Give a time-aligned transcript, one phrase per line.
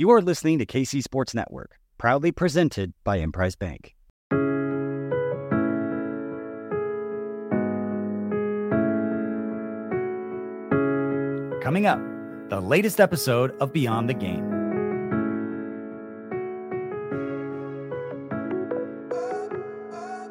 [0.00, 3.94] You are listening to KC Sports Network, proudly presented by Emprise Bank.
[11.62, 12.00] Coming up,
[12.48, 14.49] the latest episode of Beyond the Game.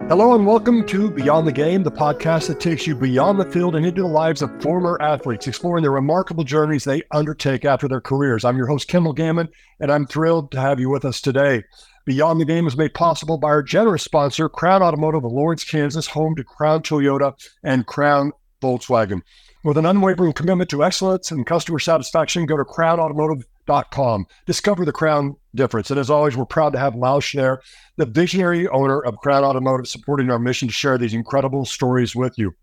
[0.10, 3.76] Hello and welcome to Beyond the Game, the podcast that takes you beyond the field
[3.76, 8.02] and into the lives of former athletes, exploring the remarkable journeys they undertake after their
[8.02, 8.44] careers.
[8.44, 11.64] I'm your host, Kendall Gammon, and I'm thrilled to have you with us today.
[12.06, 16.08] Beyond the Game is made possible by our generous sponsor, Crown Automotive of Lawrence, Kansas,
[16.08, 18.32] home to Crown Toyota and Crown
[18.64, 19.22] Volkswagen.
[19.64, 24.26] With an unwavering commitment to excellence and customer satisfaction, go to crownautomotive.com.
[24.48, 25.90] Discover the Crown difference.
[25.92, 27.58] And as always, we're proud to have Lau Schnaer,
[27.98, 32.38] the visionary owner of Crown Automotive, supporting our mission to share these incredible stories with
[32.38, 32.54] you.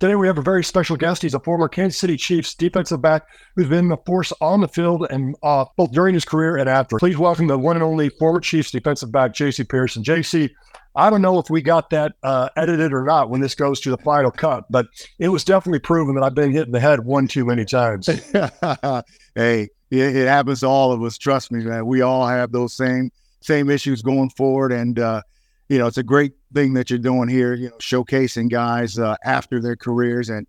[0.00, 1.22] Today, we have a very special guest.
[1.22, 5.08] He's a former Kansas City Chiefs defensive back who's been a force on the field
[5.10, 6.98] and off, both during his career and after.
[6.98, 9.64] Please welcome the one and only former Chiefs defensive back, J.C.
[9.64, 10.04] Pearson.
[10.04, 10.50] J.C.,
[10.94, 13.90] I don't know if we got that uh, edited or not when this goes to
[13.90, 14.86] the final cut, but
[15.18, 18.06] it was definitely proven that I've been hit in the head one too many times.
[19.34, 21.18] hey, it, it, happens to all of us.
[21.18, 21.86] Trust me, man.
[21.86, 25.22] We all have those same same issues going forward, and uh,
[25.68, 27.54] you know it's a great thing that you're doing here.
[27.54, 30.46] You know, showcasing guys uh, after their careers, and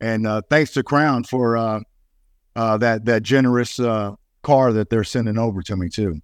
[0.00, 1.80] and uh, thanks to Crown for uh,
[2.56, 3.78] uh, that that generous
[4.42, 6.20] car that they're sending over to me too.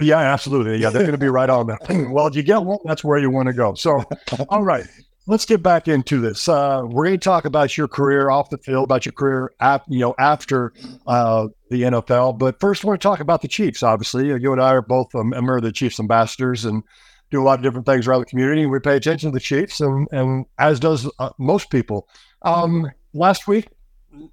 [0.00, 0.78] Yeah, absolutely.
[0.78, 2.08] Yeah, they're going to be right on that.
[2.10, 3.74] well, if you get one, that's where you want to go.
[3.74, 4.02] So,
[4.48, 4.86] all right,
[5.30, 6.48] let's get back into this.
[6.48, 9.52] Uh, we're going to talk about your career off the field, about your career,
[9.88, 10.72] you know, after
[11.06, 12.36] uh, the NFL.
[12.36, 13.84] But first, we're going to talk about the Chiefs.
[13.84, 16.82] Obviously, you and I are both um, member of the Chiefs ambassadors and
[17.30, 18.66] do a lot of different things around the community.
[18.66, 22.08] We pay attention to the Chiefs, and, and as does uh, most people.
[22.42, 23.68] Um, last week,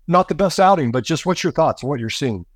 [0.08, 2.48] not the best outing, but just what's your thoughts on what you're seeing?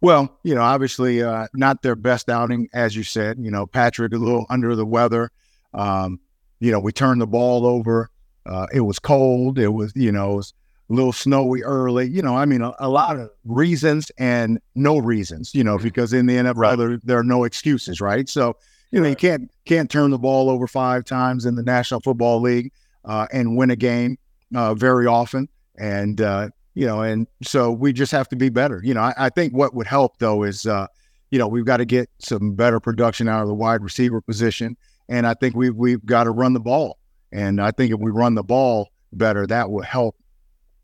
[0.00, 3.38] Well, you know, obviously uh, not their best outing, as you said.
[3.40, 5.30] You know, Patrick a little under the weather.
[5.72, 6.18] Um,
[6.60, 8.10] you know, we turned the ball over.
[8.44, 9.58] Uh, it was cold.
[9.58, 10.54] It was, you know, was
[10.88, 12.08] a little snowy early.
[12.08, 15.54] You know, I mean, a, a, lot of reasons and no reasons.
[15.54, 16.78] You know, because in the NFL right.
[16.78, 18.28] there, there, are no excuses, right?
[18.28, 18.56] So,
[18.92, 22.40] you know, you can't can't turn the ball over five times in the National Football
[22.40, 22.72] League
[23.04, 24.16] uh, and win a game
[24.54, 25.48] uh, very often.
[25.78, 28.80] And uh, you know, and so we just have to be better.
[28.84, 30.86] You know, I, I think what would help though is, uh,
[31.30, 34.76] you know, we've got to get some better production out of the wide receiver position,
[35.08, 36.98] and I think we've we've got to run the ball.
[37.32, 40.16] And I think if we run the ball better, that will help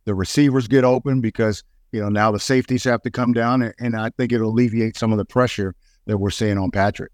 [0.05, 1.63] the receivers get open because
[1.93, 5.13] you know now the safeties have to come down, and, I think it'll alleviate some
[5.13, 5.75] of the pressure
[6.07, 7.13] that we're seeing on Patrick.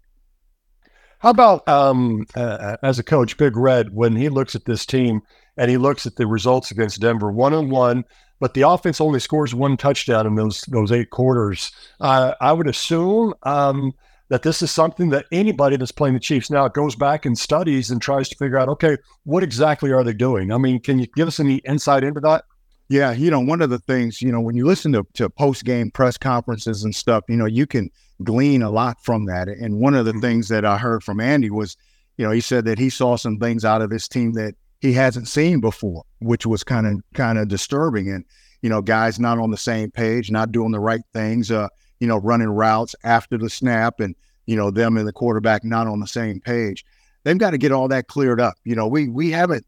[1.19, 5.21] How about um, uh, as a coach, Big Red, when he looks at this team
[5.57, 8.05] and he looks at the results against Denver, one on one,
[8.39, 11.71] but the offense only scores one touchdown in those those eight quarters.
[11.99, 13.91] Uh, I would assume um,
[14.29, 17.91] that this is something that anybody that's playing the Chiefs now goes back and studies
[17.91, 20.51] and tries to figure out, okay, what exactly are they doing?
[20.51, 22.45] I mean, can you give us any insight into that?
[22.89, 25.63] Yeah, you know, one of the things, you know, when you listen to, to post
[25.63, 27.89] game press conferences and stuff, you know, you can
[28.23, 29.47] glean a lot from that.
[29.47, 30.21] And one of the mm-hmm.
[30.21, 31.77] things that I heard from Andy was,
[32.17, 34.93] you know, he said that he saw some things out of this team that he
[34.93, 38.09] hasn't seen before, which was kind of kind of disturbing.
[38.09, 38.25] And
[38.61, 42.07] you know, guys not on the same page, not doing the right things, uh, you
[42.07, 44.15] know, running routes after the snap, and
[44.45, 46.85] you know, them and the quarterback not on the same page.
[47.23, 48.55] They've got to get all that cleared up.
[48.63, 49.65] You know, we we haven't,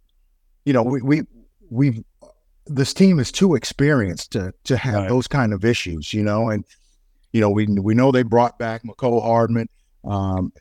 [0.66, 1.22] you know, we we
[1.70, 2.04] we've
[2.66, 5.10] this team is too experienced to to have right.
[5.10, 6.14] those kind of issues.
[6.14, 6.66] You know, and
[7.34, 9.70] you know, we we know they brought back Mecole Hardman.
[10.04, 10.52] Um,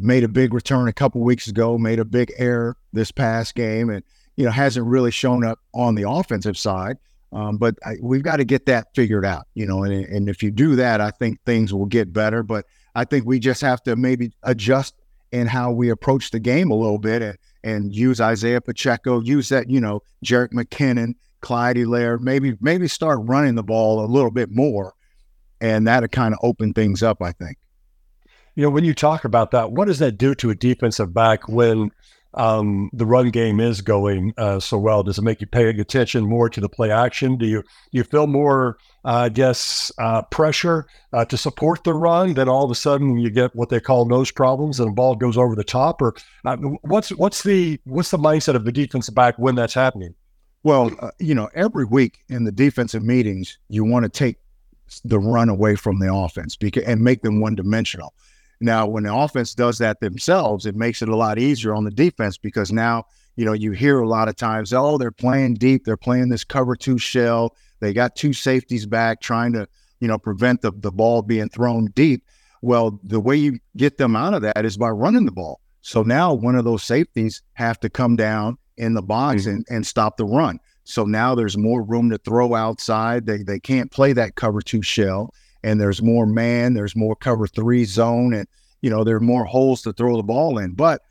[0.00, 3.90] made a big return a couple weeks ago, made a big error this past game,
[3.90, 4.02] and
[4.36, 6.96] you know hasn't really shown up on the offensive side.
[7.32, 9.84] Um, but I, we've got to get that figured out, you know.
[9.84, 12.42] And, and if you do that, I think things will get better.
[12.42, 14.94] But I think we just have to maybe adjust
[15.32, 19.48] in how we approach the game a little bit and, and use Isaiah Pacheco, use
[19.50, 24.30] that, you know, Jerick McKinnon, Clyde Laird, maybe maybe start running the ball a little
[24.30, 24.92] bit more,
[25.60, 27.22] and that'll kind of open things up.
[27.22, 27.56] I think
[28.60, 31.48] you know, when you talk about that, what does that do to a defensive back
[31.48, 31.90] when
[32.34, 35.02] um, the run game is going uh, so well?
[35.02, 37.36] Does it make you pay attention more to the play action?
[37.36, 41.94] Do you do you feel more, uh, I guess, uh, pressure uh, to support the
[41.94, 42.34] run?
[42.34, 45.16] Then all of a sudden you get what they call nose problems, and the ball
[45.16, 46.00] goes over the top.
[46.00, 50.14] Or uh, what's what's the what's the mindset of the defensive back when that's happening?
[50.62, 54.36] Well, uh, you know, every week in the defensive meetings, you want to take
[55.04, 58.12] the run away from the offense because, and make them one dimensional.
[58.60, 61.90] Now, when the offense does that themselves, it makes it a lot easier on the
[61.90, 63.04] defense because now,
[63.36, 65.84] you know, you hear a lot of times, oh, they're playing deep.
[65.84, 67.56] They're playing this cover two shell.
[67.80, 69.66] They got two safeties back trying to,
[70.00, 72.24] you know, prevent the, the ball being thrown deep.
[72.60, 75.60] Well, the way you get them out of that is by running the ball.
[75.80, 79.50] So now one of those safeties have to come down in the box mm-hmm.
[79.50, 80.58] and, and stop the run.
[80.84, 83.26] So now there's more room to throw outside.
[83.26, 87.46] They they can't play that cover two shell, and there's more man, there's more cover
[87.46, 88.46] three zone, and
[88.80, 90.72] you know there are more holes to throw the ball in.
[90.72, 91.02] But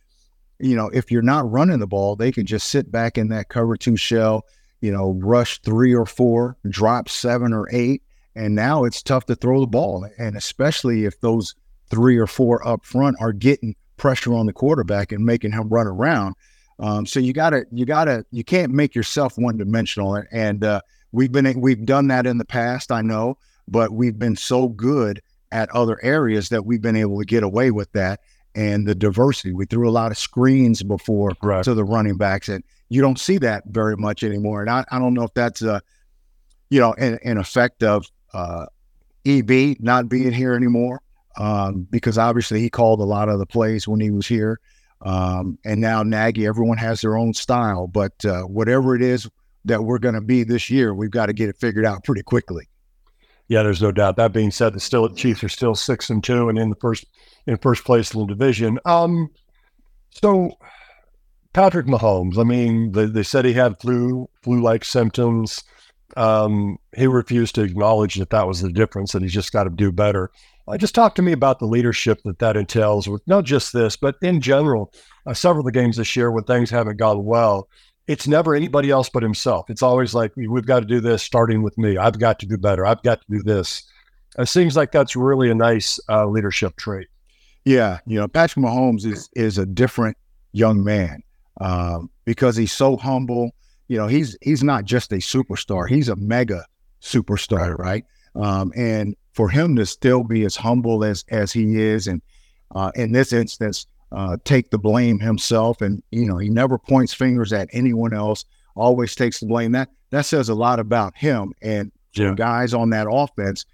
[0.60, 3.50] you know if you're not running the ball, they can just sit back in that
[3.50, 4.46] cover two shell,
[4.82, 8.04] you know, rush three or four, drop seven or eight,
[8.36, 11.56] and now it's tough to throw the ball, and especially if those
[11.90, 15.88] three or four up front are getting pressure on the quarterback and making him run
[15.88, 16.36] around.
[16.80, 20.24] Um, so you gotta, you gotta, you can't make yourself one dimensional.
[20.32, 20.82] And uh,
[21.12, 23.38] we've been, we've done that in the past, I know,
[23.72, 25.22] but we've been so good
[25.52, 28.20] at other areas that we've been able to get away with that.
[28.56, 31.64] And the diversity, we threw a lot of screens before right.
[31.64, 34.62] to the running backs, and you don't see that very much anymore.
[34.62, 35.82] And I, I don't know if that's a,
[36.70, 38.66] you know, an, an effect of uh,
[39.26, 41.02] EB not being here anymore,
[41.38, 44.60] um, because obviously he called a lot of the plays when he was here.
[45.02, 49.30] Um, and now Nagy, everyone has their own style, but uh, whatever it is
[49.66, 52.24] that we're going to be this year, we've got to get it figured out pretty
[52.24, 52.69] quickly.
[53.50, 54.16] Yeah, there's no doubt.
[54.16, 57.06] That being said, the still Chiefs are still six and two and in the first
[57.48, 58.80] in first place in the division.
[58.86, 59.30] Um,
[60.12, 60.52] so
[61.54, 65.64] Patrick Mahomes, I mean, they, they said he had flu flu like symptoms.
[66.16, 69.70] Um, he refused to acknowledge that that was the difference, and he's just got to
[69.72, 70.32] do better.
[70.68, 73.96] Uh, just talk to me about the leadership that that entails with not just this,
[73.96, 74.94] but in general,
[75.26, 77.68] uh, several of the games this year when things haven't gone well,
[78.10, 79.70] it's never anybody else but himself.
[79.70, 81.96] It's always like, we've got to do this starting with me.
[81.96, 82.84] I've got to do better.
[82.84, 83.84] I've got to do this.
[84.40, 87.08] It seems like that's really a nice uh, leadership trait.
[87.66, 88.00] Yeah.
[88.08, 90.18] You know, Patrick Mahomes is, is a different
[90.54, 91.22] young man
[91.62, 93.52] um, because he's so humble.
[93.90, 95.88] You know, he's, he's not just a superstar.
[95.88, 96.66] He's a mega
[97.04, 97.78] superstar.
[97.78, 98.06] Right.
[98.34, 102.22] Um, and for him to still be as humble as as he is, and
[102.76, 107.14] uh, in this instance, uh, take the blame himself, and you know he never points
[107.14, 108.46] fingers at anyone else.
[108.76, 109.72] Always takes the blame.
[109.72, 112.34] That that says a lot about him, and yeah.
[112.36, 113.66] guys on that offense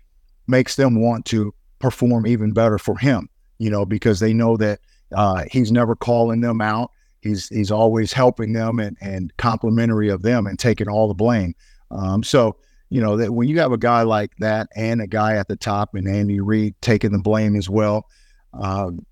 [0.48, 3.30] makes them want to perform even better for him.
[3.60, 4.80] You know because they know that
[5.16, 6.92] uh, he's never calling them out.
[7.22, 11.56] He's he's always helping them and and complimentary of them and taking all the blame.
[11.92, 12.58] Um, so
[12.90, 15.56] you know that when you have a guy like that and a guy at the
[15.56, 18.08] top and Andy Reid taking the blame as well,
[18.54, 19.06] um,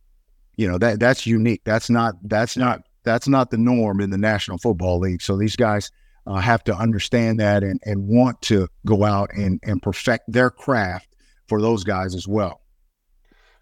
[0.55, 1.61] you know that that's unique.
[1.65, 5.21] That's not that's not that's not the norm in the National Football League.
[5.21, 5.91] So these guys
[6.25, 10.49] uh, have to understand that and and want to go out and and perfect their
[10.49, 11.07] craft
[11.47, 12.61] for those guys as well.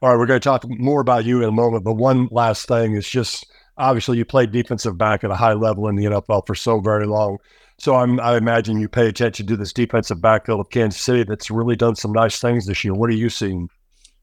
[0.01, 2.67] All right, we're going to talk more about you in a moment, but one last
[2.67, 3.45] thing is just
[3.77, 7.05] obviously you played defensive back at a high level in the NFL for so very
[7.05, 7.37] long.
[7.77, 11.49] So I'm, I imagine you pay attention to this defensive backfield of Kansas City that's
[11.49, 12.93] really done some nice things this year.
[12.93, 13.69] What are you seeing?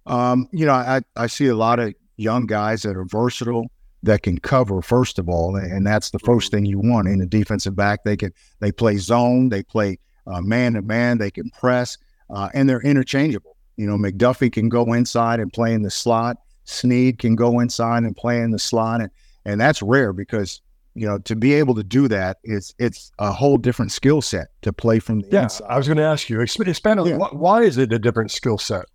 [0.07, 3.71] Um, you know, I, I see a lot of young guys that are versatile
[4.03, 7.27] that can cover first of all, and that's the first thing you want in a
[7.27, 8.05] defensive back.
[8.05, 11.97] They can they play zone, they play man to man, they can press,
[12.31, 13.57] uh, and they're interchangeable.
[13.77, 16.37] You know, McDuffie can go inside and play in the slot.
[16.65, 19.11] Sneed can go inside and play in the slot, and
[19.45, 20.61] and that's rare because
[20.99, 24.49] you know, to be able to do that is it's a whole different skill set
[24.63, 25.67] to play from the yeah, inside.
[25.69, 27.17] I was going to ask you, expand on yeah.
[27.17, 28.87] why is it a different skill set?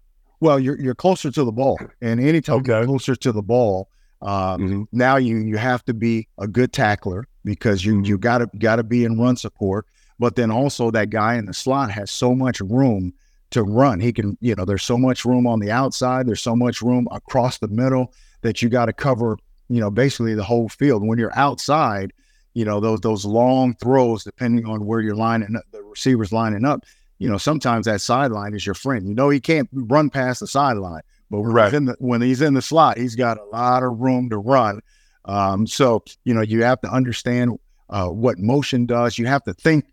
[0.43, 2.73] Well, you're you're closer to the ball, and anytime okay.
[2.73, 3.87] you're closer to the ball,
[4.21, 4.83] um, mm-hmm.
[4.91, 8.75] now you you have to be a good tackler because you you got to got
[8.75, 9.85] to be in run support.
[10.19, 13.13] But then also that guy in the slot has so much room
[13.51, 13.99] to run.
[13.99, 16.27] He can, you know, there's so much room on the outside.
[16.27, 19.37] There's so much room across the middle that you got to cover
[19.69, 21.05] you know, basically the whole field.
[21.05, 22.13] When you're outside,
[22.53, 26.65] you know, those those long throws, depending on where you're lining up, the receivers lining
[26.65, 26.83] up,
[27.19, 29.07] you know, sometimes that sideline is your friend.
[29.07, 31.65] You know, he can't run past the sideline, but when, right.
[31.65, 34.37] he's in the, when he's in the slot, he's got a lot of room to
[34.37, 34.81] run.
[35.25, 39.17] Um, so, you know, you have to understand uh, what motion does.
[39.17, 39.85] You have to think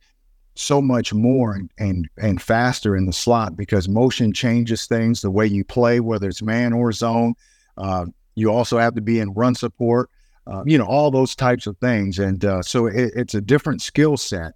[0.55, 5.31] so much more and, and and faster in the slot because motion changes things the
[5.31, 7.35] way you play, whether it's man or zone.
[7.77, 10.11] Uh, you also have to be in run support,
[10.47, 12.19] uh, you know, all those types of things.
[12.19, 14.55] And uh, so it, it's a different skill set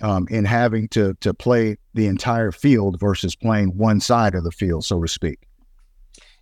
[0.00, 4.52] um, in having to to play the entire field versus playing one side of the
[4.52, 5.40] field, so to speak.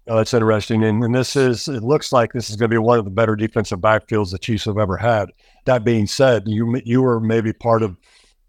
[0.06, 0.84] Oh, that's interesting.
[0.84, 3.10] And, and this is, it looks like this is going to be one of the
[3.10, 5.30] better defensive backfields the Chiefs have ever had.
[5.64, 7.96] That being said, you you were maybe part of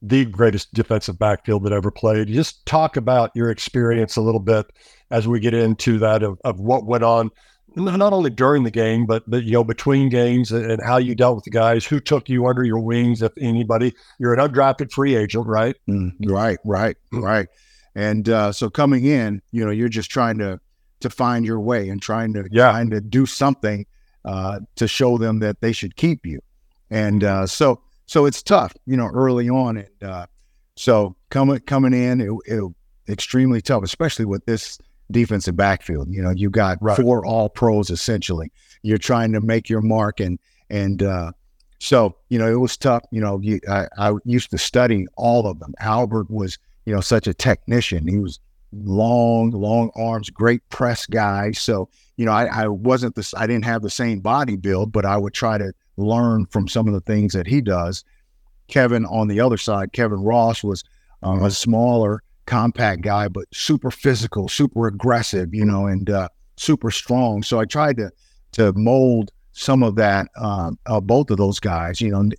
[0.01, 2.27] the greatest defensive backfield that ever played.
[2.27, 4.65] Just talk about your experience a little bit
[5.11, 7.31] as we get into that of, of what went on
[7.75, 11.35] not only during the game, but but you know between games and how you dealt
[11.35, 13.21] with the guys who took you under your wings.
[13.21, 15.75] If anybody, you're an undrafted free agent, right?
[15.89, 17.47] Mm, right, right, right.
[17.95, 20.59] And uh, so coming in, you know, you're just trying to
[21.01, 22.71] to find your way and trying to Yeah.
[22.71, 23.85] trying to do something
[24.23, 26.41] uh, to show them that they should keep you.
[26.89, 29.77] And uh, so so it's tough, you know, early on.
[29.77, 30.25] And uh,
[30.75, 32.63] so coming coming in, it, it
[33.07, 34.79] extremely tough, especially with this
[35.11, 36.07] defensive backfield.
[36.09, 36.97] You know, you got Right.
[36.97, 38.51] four all pros essentially.
[38.81, 41.31] You're trying to make your mark and and uh,
[41.79, 43.03] so you know it was tough.
[43.11, 45.73] You know, you, I, I used to study all of them.
[45.79, 48.07] Albert was you know such a technician.
[48.07, 48.39] He was
[48.73, 51.51] long, long arms, great press guy.
[51.51, 53.33] So you know, I, I wasn't this.
[53.35, 56.87] I didn't have the same body build, but I would try to learn from some
[56.87, 58.03] of the things that he does.
[58.67, 60.83] Kevin on the other side, Kevin Ross was
[61.23, 66.91] um, a smaller, compact guy, but super physical, super aggressive, you know, and uh, super
[66.91, 67.43] strong.
[67.43, 68.11] So I tried to
[68.53, 72.29] to mold some of that, um, uh, both of those guys, you know,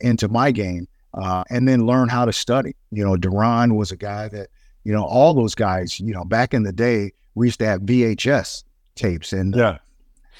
[0.00, 2.74] into my game, uh, and then learn how to study.
[2.90, 4.48] You know, Duran was a guy that,
[4.84, 7.82] you know, all those guys, you know, back in the day, we used to have
[7.82, 8.64] VHS
[8.94, 9.78] tapes, and Yeah.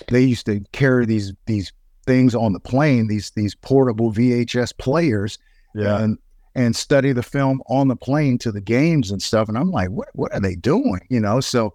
[0.09, 1.73] they used to carry these these
[2.07, 5.38] things on the plane, these these portable VHS players,
[5.75, 5.99] Yeah.
[6.03, 6.19] and
[6.56, 9.46] and study the film on the plane to the games and stuff.
[9.48, 11.00] And I'm like, what what are they doing?
[11.10, 11.75] You know, so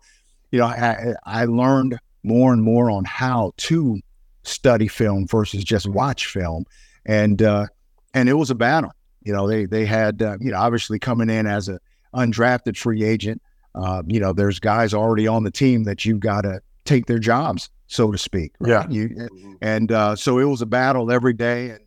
[0.50, 4.00] you know, I I learned more and more on how to
[4.43, 6.65] study film versus just watch film,
[7.05, 7.67] and uh,
[8.15, 8.91] and it was a battle.
[9.21, 11.79] You know, they they had uh, you know obviously coming in as a
[12.15, 13.39] undrafted free agent.
[13.75, 17.19] Uh, you know, there's guys already on the team that you've got to take their
[17.19, 18.51] jobs, so to speak.
[18.59, 18.69] right?
[18.69, 18.88] Yeah.
[18.89, 21.83] You, and uh, so it was a battle every day, and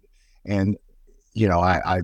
[0.46, 0.76] and
[1.34, 2.02] you know, I, I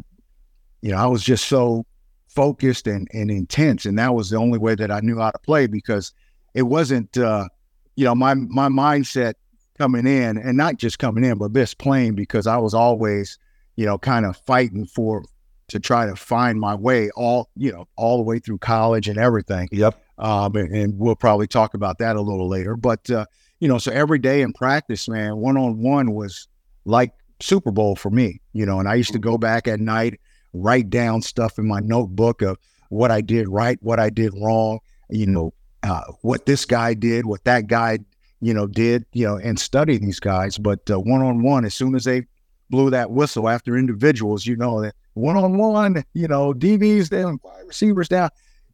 [0.83, 1.85] you know, I was just so
[2.29, 5.39] focused and, and intense, and that was the only way that I knew how to
[5.39, 6.13] play because
[6.55, 7.49] it wasn't, uh,
[7.97, 9.35] you know, my my mindset
[9.79, 13.39] coming in, and not just coming in, but this playing because I was always,
[13.77, 15.25] you know, kind of fighting for
[15.69, 19.17] to try to find my way all, you know, all the way through college and
[19.19, 19.97] everything Yep.
[20.19, 22.77] um, and, and we'll probably talk about that a little later.
[22.77, 23.25] But uh,
[23.61, 26.49] you know, so every day in practice, man, one on one was
[26.85, 28.41] like Super Bowl for me.
[28.53, 30.19] You know, and I used to go back at night,
[30.53, 34.81] write down stuff in my notebook of what I did right, what I did wrong.
[35.09, 37.99] You know, uh, what this guy did, what that guy,
[38.41, 39.05] you know, did.
[39.13, 40.59] You know, and study these guys.
[40.59, 42.27] But one on one, as soon as they
[42.71, 47.41] blew that whistle after individuals, you know that one on one, you know, DBs down,
[47.43, 48.31] wide receivers down.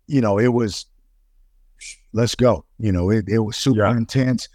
[0.07, 0.87] You know, it was
[2.13, 2.65] let's go.
[2.79, 3.97] You know, it, it was super Yeah.
[3.97, 4.49] intense.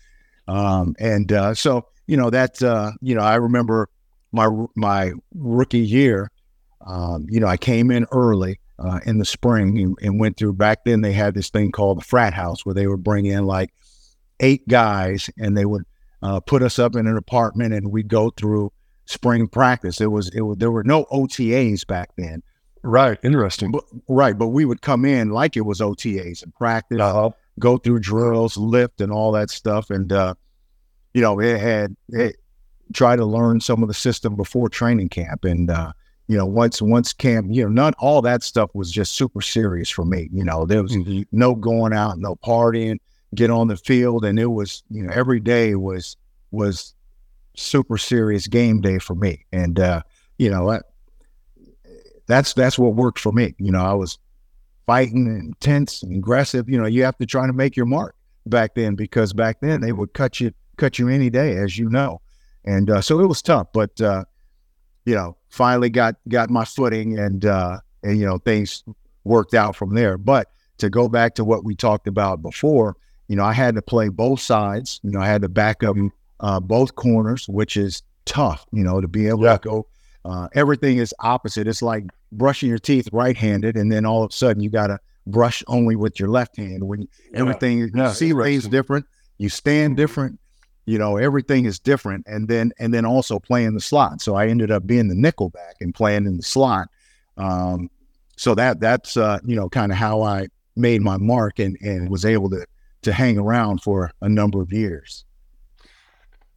[0.47, 3.89] Um, and uh, so, you know, that, uh, you know, I remember
[4.31, 6.31] my my rookie year,
[6.85, 10.53] um, you know, I came in early uh, in the spring and, and went through.
[10.53, 13.45] Back then, they had this thing called the frat house where they would bring in
[13.45, 13.71] like
[14.39, 15.83] eight guys and they would
[16.23, 18.71] uh, put us up in an apartment and we'd go through
[19.05, 19.99] spring practice.
[20.01, 22.41] It was it was there were no OTAs back then,
[22.83, 23.19] Right.
[23.23, 23.71] Interesting.
[23.71, 24.37] but, right?
[24.37, 27.29] But we would come in like it was OTAs and practice Uh-huh.
[27.59, 29.89] go through drills, lift, and all that stuff.
[29.89, 30.33] And uh,
[31.13, 32.37] you know, it had it
[32.93, 35.45] try to learn some of the system before training camp.
[35.45, 35.93] And uh,
[36.31, 39.89] you know, once once camp, you know, not all that stuff was just super serious
[39.89, 40.29] for me.
[40.31, 41.27] You know, there was Mhm.
[41.33, 42.99] no going out, no partying,
[43.35, 46.15] get on the field, and it was you know every day was
[46.51, 46.93] was
[47.57, 49.45] super serious game day for me.
[49.51, 50.03] And uh,
[50.37, 50.83] you know, that,
[52.27, 53.53] that's that's what worked for me.
[53.57, 54.17] You know, I was
[54.85, 56.69] fighting and intense and aggressive.
[56.69, 59.81] You know, you have to try to make your mark back then because back then
[59.81, 62.21] they would cut you cut you any day, as you know.
[62.63, 64.23] And uh, so it was tough, but uh,
[65.03, 68.83] you know, finally got got my footing and uh, and you know things
[69.23, 70.17] worked out from there.
[70.17, 70.47] But
[70.79, 74.09] to go back to what we talked about before, you know, I had to play
[74.09, 74.99] both sides.
[75.03, 75.95] You know, I had to back up
[76.39, 78.65] uh, both corners, which is tough.
[78.71, 79.57] You know, to be able Yeah.
[79.57, 79.87] to go.
[80.23, 81.67] Uh, everything is opposite.
[81.67, 84.99] It's like brushing your teeth right-handed, and then all of a sudden you got to
[85.27, 86.87] brush only with your left hand.
[86.87, 88.71] When everything you Yeah, see interesting.
[88.71, 89.05] different,
[89.39, 90.39] you stand different.
[90.91, 94.21] You know, everything is different, and then and then also playing the slot.
[94.21, 96.89] So I ended up being the nickel back and playing in the slot.
[97.37, 97.89] Um,
[98.35, 102.09] so that that's uh, you know kind of how I made my mark and and
[102.09, 102.65] was able to
[103.03, 105.23] to hang around for a number of years.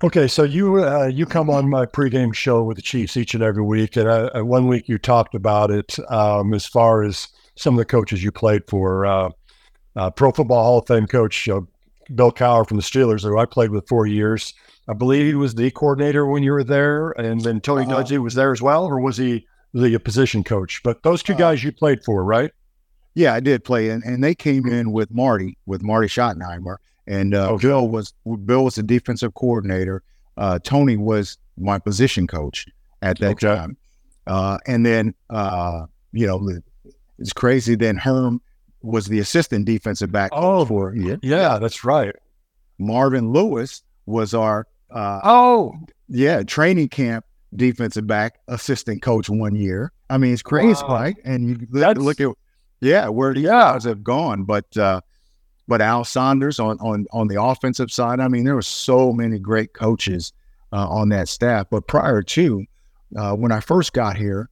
[0.02, 3.42] Okay, so you uh, you come on my pregame show with the Chiefs each and
[3.44, 7.28] every week, and uh, uh, one week you talked about it um, as far as
[7.54, 9.06] some of the coaches you played for.
[9.06, 9.30] Uh,
[9.96, 11.48] uh, Pro Football Hall of Fame coach
[12.14, 14.54] Bill Cowher from the Steelers, who I played with four years.
[14.88, 18.02] I believe he was the coordinator when you were there, and then Tony Uh-huh.
[18.02, 20.82] Dungy was there as well, or was he the position coach?
[20.84, 22.50] But those two Uh, guys you played for, right?
[23.14, 27.34] Yeah, I did play, and, and they came in with Marty, with Marty Schottenheimer, and
[27.34, 27.68] uh, Okay.
[27.68, 28.12] Bill was
[28.44, 30.02] Bill was the defensive coordinator.
[30.36, 32.66] Uh, Tony was my position coach
[33.02, 33.46] at that Okay.
[33.54, 33.76] time,
[34.26, 36.46] uh, and then uh, you know
[37.18, 37.74] it's crazy.
[37.76, 38.40] Then Herm
[38.84, 40.30] was the assistant defensive back.
[40.34, 41.16] Oh, for yeah.
[41.22, 42.14] yeah, that's right.
[42.78, 45.72] Marvin Lewis was our uh, Oh,
[46.08, 47.24] yeah training camp
[47.56, 49.92] defensive back assistant coach one year.
[50.10, 50.94] I mean, it's crazy, Wow.
[50.94, 51.16] right?
[51.24, 52.28] And you look, look at
[52.80, 53.72] yeah where these Yeah.
[53.72, 55.00] guys have gone, but uh,
[55.66, 58.20] but Al Saunders on on on the offensive side.
[58.20, 60.32] I mean, there were so many great coaches
[60.72, 61.68] uh, on that staff.
[61.70, 62.64] But prior to
[63.16, 64.50] uh, when I first got here,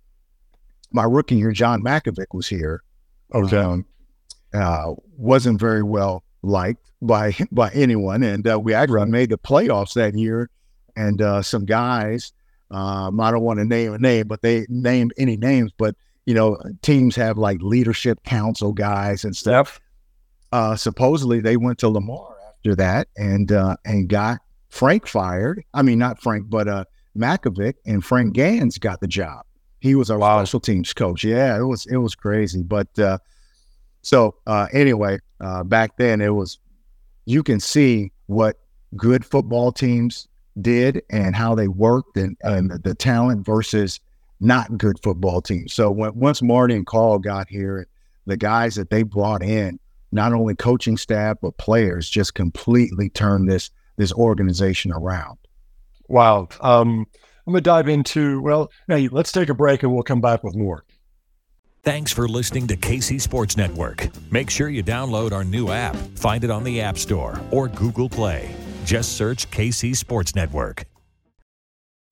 [0.92, 2.82] my rookie year, John Mackovic was here.
[3.34, 3.56] okay.
[3.58, 3.84] Um,
[4.54, 9.94] uh, wasn't very well liked by by anyone, and uh, we actually made the playoffs
[9.94, 10.50] that year.
[10.94, 12.32] And uh, some guys,
[12.70, 15.72] um, I don't want to name a name, but they named any names.
[15.76, 15.94] But
[16.26, 19.68] you know, teams have like leadership council guys and stuff.
[19.68, 19.80] Steph.
[20.52, 25.64] Uh, supposedly, they went to Lamar after that and uh, and got Frank fired.
[25.72, 26.84] I mean, not Frank, but uh,
[27.16, 29.44] Mackovic and Frank Gansz got the job.
[29.80, 30.38] He was our Wow.
[30.44, 31.24] special teams coach.
[31.24, 32.62] Yeah, it was it was crazy.
[32.62, 33.18] But uh,
[34.02, 36.58] so uh, anyway, uh, back then it was
[37.24, 38.58] you can see what
[38.96, 40.28] good football teams
[40.60, 44.00] did and how they worked and, and the, the talent versus
[44.40, 45.72] not good football teams.
[45.72, 47.86] So when, once Marty and Carl got here,
[48.26, 49.78] the guys that they brought in,
[50.10, 55.38] not only coaching staff but players, just completely turned this this organization around.
[56.08, 56.48] Wow.
[56.60, 57.06] Um,
[57.46, 60.42] I'm going to dive into, well, hey, let's take a break and we'll come back
[60.44, 60.84] with more.
[61.84, 64.08] Thanks for listening to KC Sports Network.
[64.30, 65.96] Make sure you download our new app.
[66.14, 68.54] Find it on the App Store or Google Play.
[68.84, 70.84] Just search KC Sports Network.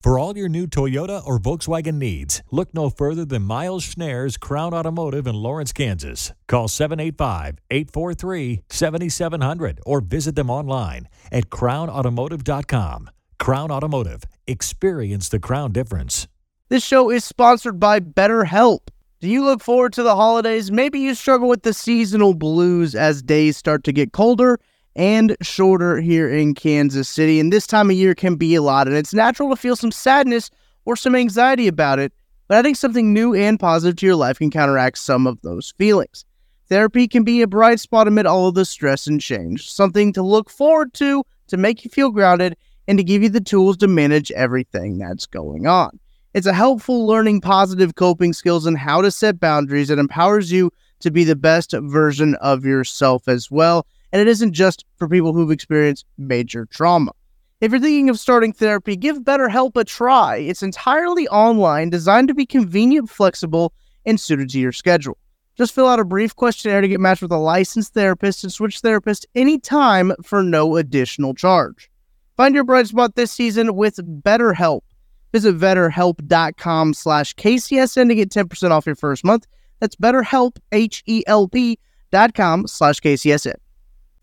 [0.03, 4.73] For all your new Toyota or Volkswagen needs, look no further than Miles Schnaer's Crown
[4.73, 6.33] Automotive in Lawrence, Kansas.
[6.49, 13.09] Call 785 843 7700 or visit them online at crownautomotive.com.
[13.39, 14.23] Crown Automotive.
[14.47, 16.27] Experience the crown difference.
[16.67, 18.89] This show is sponsored by BetterHelp.
[19.21, 20.71] Do you look forward to the holidays?
[20.71, 24.59] Maybe you struggle with the seasonal blues as days start to get colder
[24.95, 27.39] and shorter here in Kansas City.
[27.39, 29.91] And this time of year can be a lot, and it's natural to feel some
[29.91, 30.49] sadness
[30.85, 32.11] or some anxiety about it.
[32.47, 35.71] But I think something new and positive to your life can counteract some of those
[35.77, 36.25] feelings.
[36.67, 40.23] Therapy can be a bright spot amid all of the stress and change, something to
[40.23, 43.87] look forward to, to make you feel grounded, and to give you the tools to
[43.87, 45.99] manage everything that's going on.
[46.33, 50.71] It's a helpful learning positive coping skills and how to set boundaries that empowers you
[51.01, 53.85] to be the best version of yourself as well.
[54.13, 57.11] And it isn't just for people who've experienced major trauma.
[57.59, 60.37] If you're thinking of starting therapy, give BetterHelp a try.
[60.37, 63.73] It's entirely online, designed to be convenient, flexible,
[64.05, 65.17] and suited to your schedule.
[65.57, 68.81] Just fill out a brief questionnaire to get matched with a licensed therapist and switch
[68.81, 71.91] therapists anytime for no additional charge.
[72.37, 74.81] Find your bright spot this season with BetterHelp.
[75.31, 79.47] Visit betterhelp.com slash KCSN to get 10% off your first month.
[79.79, 81.79] That's betterhelp, H-E-L-P
[82.11, 83.55] dot com slash KCSN.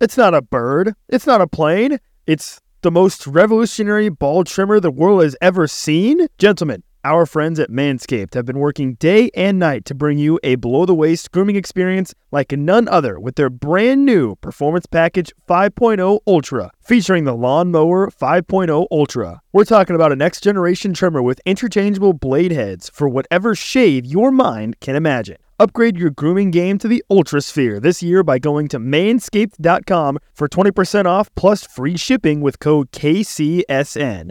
[0.01, 0.95] It's not a bird.
[1.09, 1.99] It's not a plane.
[2.27, 6.29] It's the most revolutionary ball trimmer the world has ever seen.
[6.39, 10.57] Gentlemen, our friends at Manscaped have been working day and night to bring you a
[10.57, 16.21] below the waist grooming experience like none other with their brand new Performance Package 5.0
[16.27, 19.41] Ultra, featuring the Lawnmower 5.0 Ultra.
[19.53, 24.31] We're talking about a next generation trimmer with interchangeable blade heads for whatever shave your
[24.31, 25.39] mind can imagine.
[25.61, 30.49] Upgrade your grooming game to the Ultra Sphere this year by going to manscaped.com for
[30.49, 34.31] 20% off plus free shipping with code KCSN.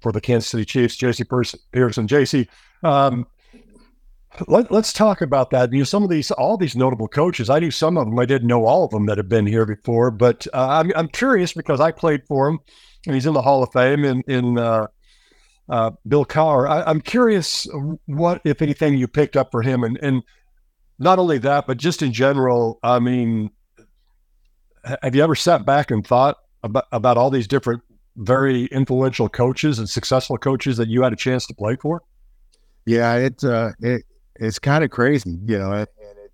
[0.00, 1.28] for the Kansas City Chiefs, JC
[1.72, 2.06] Pearson.
[2.06, 2.48] JC,
[2.82, 3.26] um,
[4.46, 5.72] Let, us talk about that.
[5.72, 8.18] You know, some of these, all these notable coaches, I knew some of them.
[8.18, 11.08] I didn't know all of them that have been here before, but uh, I'm, I'm
[11.08, 12.58] curious because I played for him
[13.06, 14.86] and he's in the Hall of Fame in, in uh,
[15.68, 16.68] uh, Bill Cowher.
[16.68, 17.66] I, am curious
[18.06, 19.82] what, if anything, you picked up for him.
[19.82, 20.22] And, and
[20.98, 23.50] not only that, but just in general, I mean,
[25.02, 27.82] have you ever sat back and thought about, about all these different
[28.18, 32.02] very influential coaches and successful coaches that you had a chance to play for?
[32.84, 34.04] Yeah, it's uh, it
[34.36, 36.32] it's kind of crazy, you know, and, it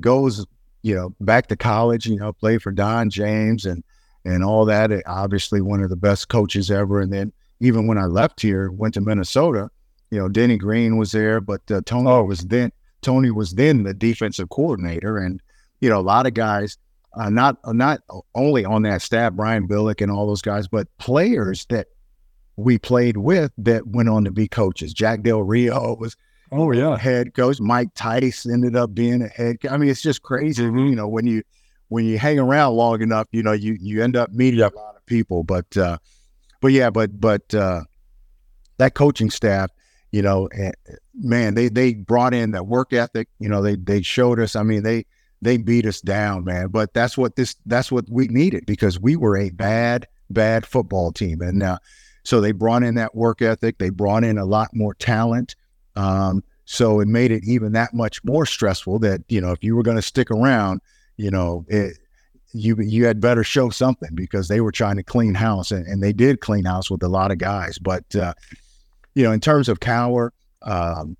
[0.00, 0.46] goes,
[0.82, 3.82] you know, back to college, you know, play for Don James and
[4.24, 4.90] and all that.
[5.06, 7.00] Obviously, one of the best coaches ever.
[7.00, 9.70] And then even when I left here, went to Minnesota,
[10.10, 12.24] you know, Denny Green was there, but uh, Tony oh.
[12.24, 15.40] was then Tony was then the defensive coordinator, and
[15.80, 16.76] you know, a lot of guys
[17.14, 18.00] uh, not uh, not
[18.34, 21.88] only on that staff, Brian Billick and all those guys, but players that
[22.56, 24.92] we played with that went on to be coaches.
[24.92, 26.16] Jack Del Rio was
[26.52, 27.60] oh yeah head coach.
[27.60, 29.58] Mike Tice ended up being a head.
[29.70, 30.64] I mean, it's just crazy.
[30.64, 30.86] Mm-hmm.
[30.86, 31.42] You know, when you
[31.88, 34.74] when you hang around long enough, you know, you you end up meeting yep.
[34.74, 35.44] a lot of people.
[35.44, 35.98] But uh,
[36.60, 37.82] but yeah, but but uh,
[38.78, 39.70] that coaching staff,
[40.10, 40.72] you know, eh,
[41.14, 43.28] man, they they brought in that work ethic.
[43.38, 44.56] You know, they they showed us.
[44.56, 45.06] I mean, they
[45.42, 46.68] they beat us down, man.
[46.68, 51.12] But that's what this that's what we needed because we were a bad bad football
[51.12, 51.78] team, and uh,
[52.24, 53.78] so they brought in that work ethic.
[53.78, 55.54] They brought in a lot more talent.
[55.94, 59.76] Um, so it made it even that much more stressful that you know if you
[59.76, 60.80] were going to stick around,
[61.16, 61.98] you know it,
[62.52, 66.02] you you had better show something because they were trying to clean house and, and
[66.02, 67.78] they did clean house with a lot of guys.
[67.78, 68.34] But uh,
[69.14, 70.30] you know in terms of Cowher,
[70.62, 71.16] um,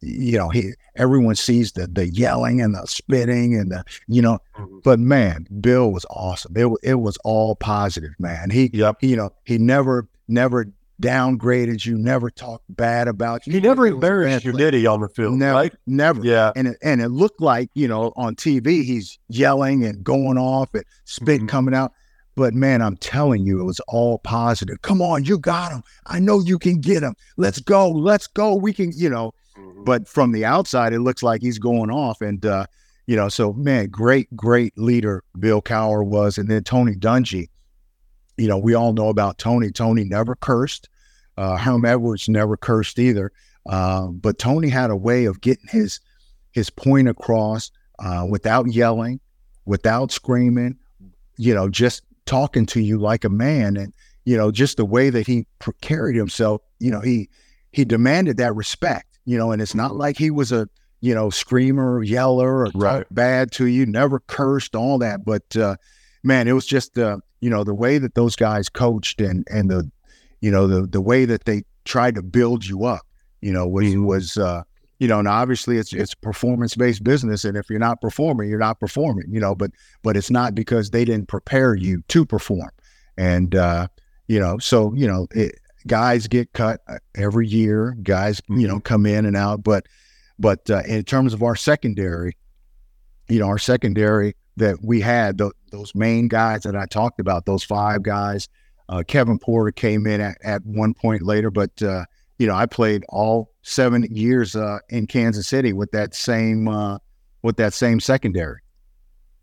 [0.00, 4.38] you know, he everyone sees the the yelling and the spitting and the you know,
[4.58, 4.78] mm-hmm.
[4.84, 6.56] but man, Bill was awesome.
[6.56, 8.50] It it was all positive, man.
[8.50, 8.96] He yep.
[9.00, 10.66] you know, he never never
[11.00, 13.54] downgraded you, never talked bad about you.
[13.54, 15.34] He never embarrassed you, did he, on the field?
[15.34, 15.74] Never, right?
[15.86, 16.22] never.
[16.22, 16.52] Yeah.
[16.54, 20.74] And it, and it looked like, you know, on TV, he's yelling and going off
[20.74, 21.46] and spit mm-hmm.
[21.46, 21.92] coming out.
[22.36, 24.82] But man, I'm telling you, it was all positive.
[24.82, 25.82] Come on, you got him.
[26.06, 27.14] I know you can get him.
[27.36, 27.90] Let's go.
[27.90, 28.54] Let's go.
[28.54, 29.84] We can, you know, Mm-hmm.
[29.84, 32.20] But from the outside, it looks like he's going off.
[32.20, 32.66] And, uh,
[33.06, 36.38] you know, so man, great, great leader Bill Cowher was.
[36.38, 37.48] And then Tony Dungy,
[38.36, 39.70] you know, we all know about Tony.
[39.70, 40.88] Tony never cursed.
[41.36, 43.32] Uh, Herm Edwards never cursed either.
[43.66, 46.00] Uh, but Tony had a way of getting his
[46.52, 49.20] his point across uh, without yelling,
[49.66, 50.76] without screaming,
[51.36, 53.76] you know, just talking to you like a man.
[53.76, 53.92] And,
[54.24, 55.46] you know, just the way that he
[55.80, 57.28] carried himself, you know, he
[57.72, 60.68] he demanded that respect you know, and it's not like he was a,
[61.00, 63.06] you know, screamer, yeller, or right.
[63.12, 65.24] bad to you, never cursed, all that.
[65.24, 65.76] But uh,
[66.22, 69.70] man, it was just uh, you know, the way that those guys coached and and
[69.70, 69.90] the,
[70.40, 73.02] you know, the the way that they tried to build you up,
[73.40, 74.04] you know, was mm-hmm.
[74.04, 74.62] was uh,
[75.00, 78.58] you know, and obviously it's it's performance based business, and if you're not performing, you're
[78.58, 79.54] not performing, you know.
[79.54, 79.70] But
[80.02, 82.70] but it's not because they didn't prepare you to perform,
[83.16, 83.88] and uh,
[84.28, 87.96] you know, so you know, it, guys get cut uh, every year.
[88.02, 88.80] Guys, you know, mm-hmm.
[88.80, 89.64] come in and out.
[89.64, 89.86] But
[90.38, 92.36] but uh, in terms of our secondary,
[93.30, 97.46] you know, our secondary that we had th- those main guys that I talked about,
[97.46, 98.50] those five guys.
[98.90, 102.04] Uh, Kevin Porter came in at, at one point later, but uh,
[102.40, 106.96] you know, I played all seven years uh, in Kansas City with that same uh,
[107.42, 108.60] with that same secondary.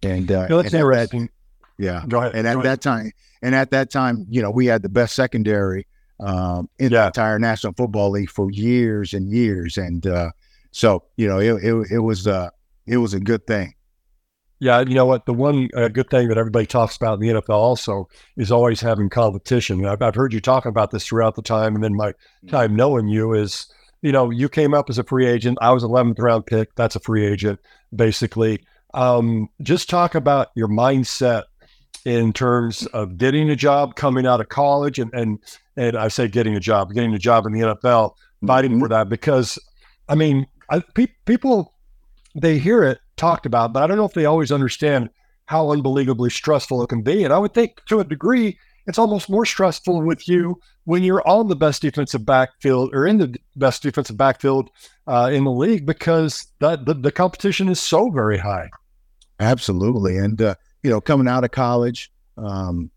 [0.02, 1.30] And, uh, that's and interesting.
[1.78, 2.04] That, yeah.
[2.08, 2.36] Go ahead.
[2.36, 3.12] And at that time,
[3.44, 5.86] and at that time, you know, we had the best secondary
[6.20, 7.02] um, in yeah.
[7.02, 10.32] the entire National Football League for years and years, and uh,
[10.72, 12.50] so you know it, it, it was uh,
[12.88, 13.76] it was a good thing.
[14.60, 15.26] Yeah, you know what?
[15.26, 18.82] The one uh, good thing that everybody talks about in the NFL also is always
[18.82, 19.86] having competition.
[19.86, 22.50] I've, I've heard you talking about this throughout the time, and then my mm.
[22.50, 23.67] time knowing you is,
[24.02, 25.60] you know, you came up as a free agent.
[25.62, 26.74] I was 11th round pick.
[26.76, 27.60] That's a free agent,
[27.96, 28.63] basically.
[28.96, 31.43] Um, just talk about your mindset
[32.04, 35.39] in terms of getting a job coming out of college and and
[35.76, 38.13] and I say getting a job, getting a job in the NFL,
[38.46, 38.80] fighting mm-hmm.
[38.80, 39.60] for that because
[40.10, 41.76] I mean, I, pe- people
[42.34, 45.10] they hear it talked about, but I don't know if they always understand
[45.46, 47.24] how unbelievably stressful it can be.
[47.24, 51.28] And I would think to a degree, it's almost more stressful with you when you're
[51.28, 54.70] on the best defensive backfield or in the best defensive backfield
[55.08, 58.70] uh, in the league because that the, the competition is so very high.
[59.40, 62.90] Absolutely, and uh, you know, coming out of college, um,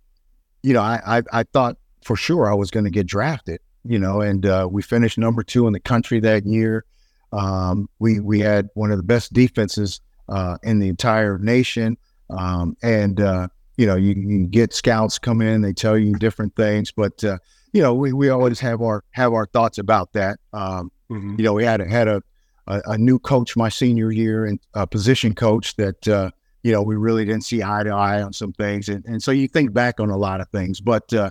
[0.63, 3.99] you know, I, I, I thought for sure I was going to get drafted, you
[3.99, 6.85] know, and uh, we finished number two in the country that year.
[7.33, 11.99] Um, we we had one of the best defenses uh, in the entire nation,
[12.31, 16.55] um, and uh, you know, you, you get scouts come in, they tell you different
[16.57, 17.39] things, but uh,
[17.73, 20.39] you know, we, we always have our have our thoughts about that.
[20.53, 21.37] Um, mm-hmm.
[21.39, 22.23] You know, we had a, had a
[22.71, 26.31] a, a new coach my senior year and a position coach that uh,
[26.63, 29.31] you know we really didn't see eye to eye on some things, and, and so
[29.31, 30.81] you think back on a lot of things.
[30.81, 31.31] But uh,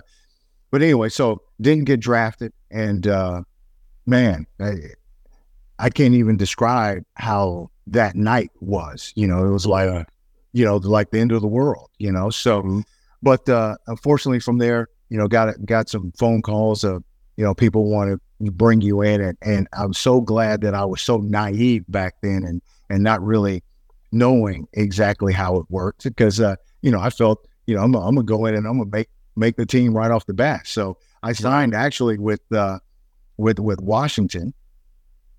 [0.70, 3.42] but anyway, so didn't get drafted, and uh,
[4.06, 4.74] man, I,
[5.78, 9.12] I can't even describe how that night was.
[9.14, 10.06] You know, it was like
[10.52, 11.90] you know like the end of the world.
[11.98, 12.82] You know, so
[13.22, 17.04] but uh, unfortunately from there, you know, got got some phone calls of
[17.36, 20.84] you know people want to bring you in, and, and I'm so glad that I
[20.84, 23.62] was so naive back then and and not really
[24.12, 28.14] knowing exactly how it worked because uh, you know I felt you know I'm, I'm
[28.14, 30.66] gonna go in and I'm gonna make make the team right off the bat.
[30.66, 32.78] So I signed actually with uh,
[33.36, 34.54] with with Washington.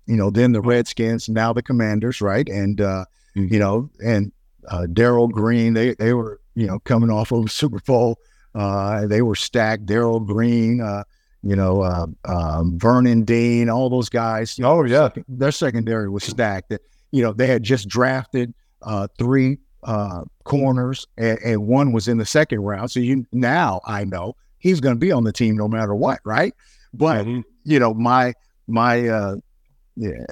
[0.06, 2.48] You know, then the Redskins, now the Commanders, right?
[2.48, 4.32] And uh, you know, and
[4.68, 8.18] uh, Darrell Green, they they were you know coming off of Super Bowl.
[8.54, 9.86] Uh, they were stacked.
[9.86, 11.04] Darrell Green, uh,
[11.42, 14.58] you know, uh, um, Vernon Dean, all those guys.
[14.62, 16.70] Oh yeah, their secondary was stacked.
[16.70, 22.08] That you know they had just drafted uh, three uh, corners, and, and, one was
[22.08, 22.90] in the second round.
[22.90, 26.20] So you now I know he's going to be on the team no matter what,
[26.24, 26.54] right?
[26.94, 27.40] But mm-hmm.
[27.64, 28.34] you know my
[28.68, 29.36] my uh,
[29.96, 30.24] yeah,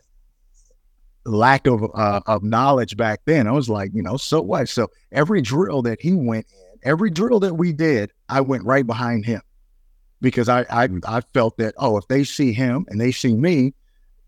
[1.24, 4.68] lack of uh, of knowledge back then, I was like, you know, so what?
[4.68, 8.86] So every drill that he went in, every drill that we did, I went right
[8.86, 9.42] behind him
[10.20, 11.00] because I I, mm.
[11.06, 13.74] I felt that oh, if they see him and they see me,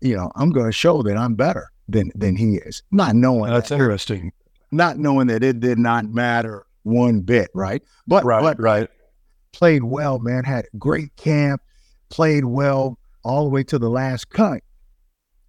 [0.01, 2.83] you know, I'm going to show that I'm better than than he is.
[2.91, 4.31] Not knowing that's that, interesting.
[4.71, 7.83] Not knowing that it did not matter one bit, right?
[8.07, 8.89] But right, but right.
[9.51, 10.43] Played well, man.
[10.43, 11.61] Had a great camp.
[12.09, 14.61] Played well all the way to the last cut.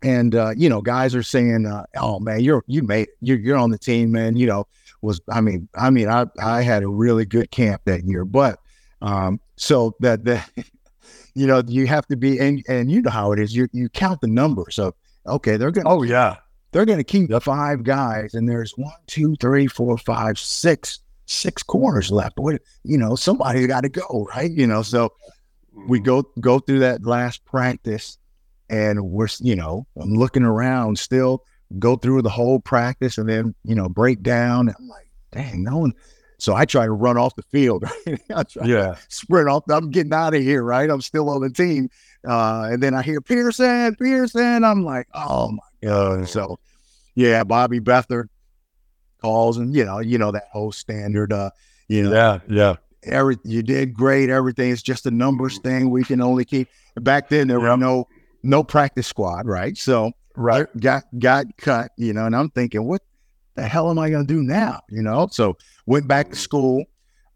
[0.05, 3.57] And uh, you know, guys are saying, uh, "Oh man, you're you made you're you're
[3.57, 4.67] on the team, man." You know,
[5.01, 8.59] was I mean, I mean, I I had a really good camp that year, but
[9.01, 10.49] um, so that that
[11.35, 13.57] you know, you have to be and and you know how it is.
[13.57, 14.95] You you count the numbers of
[15.27, 16.37] okay, they're gonna oh yeah,
[16.73, 21.63] they're gonna keep the five guys, and there's one, two, three, four, five, six, six
[21.63, 22.39] corners left.
[22.39, 24.51] What you know, somebody's got to go, right?
[24.51, 25.15] You know, so
[25.89, 28.19] we go go through that last practice,
[28.75, 31.45] and we're you know, I'm looking around still,
[31.79, 34.69] go through the whole practice, and then you know, break down.
[34.69, 35.95] I'm like, dang, no one
[36.45, 37.85] so I try to run off the field.
[38.29, 38.47] Right?
[38.65, 38.97] yeah.
[39.09, 39.65] Sprint off.
[39.71, 40.91] I'm getting out of here, right?
[40.91, 41.89] I'm still on the team.
[42.27, 44.65] Uh, and then I hear Pearson, Pearson.
[44.65, 46.29] I'm like, oh my God.
[46.29, 46.59] So
[47.15, 48.29] yeah, Bobby Beathard
[49.23, 51.51] calls and you know, you know that whole standard uh,
[51.89, 52.13] you know.
[52.13, 52.77] Yeah, yeah.
[53.05, 54.71] Every you did great, everything.
[54.71, 55.91] It's just a numbers thing.
[55.91, 57.71] We can only keep back then there yep.
[57.71, 58.09] were no
[58.45, 59.77] no practice squad, right?
[59.77, 63.03] So right got got cut, you know, and I'm thinking, what
[63.55, 64.81] the hell am I gonna do now?
[64.91, 66.85] You know, so went back to school,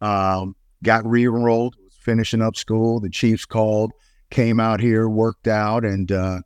[0.01, 3.01] um, got re-enrolled, finishing up school.
[3.01, 3.93] The Chiefs called,
[4.31, 6.41] came out here, worked out, and uh,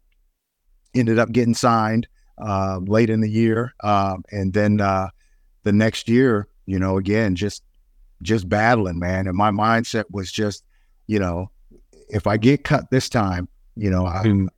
[0.94, 2.06] ended up getting signed
[2.38, 3.74] uh, late in the year.
[3.82, 5.08] Uh, and then uh,
[5.64, 7.62] the next year, you know, again, just
[8.22, 9.26] just battling, man.
[9.26, 10.64] And my mindset was just,
[11.08, 11.50] you know,
[12.08, 14.50] if I get cut this time, you know, I'm